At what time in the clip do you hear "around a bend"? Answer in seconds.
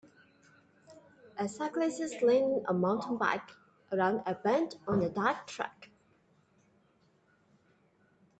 3.91-4.73